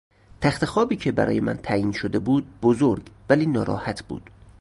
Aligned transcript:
تختخوابی 0.41 0.95
که 0.95 1.11
برای 1.11 1.39
من 1.39 1.57
تعیین 1.57 1.91
شده 1.91 2.19
بود 2.19 2.47
بزرگ 2.61 3.05
ولی 3.29 3.45
ناراحت 3.45 4.03
بود. 4.05 4.29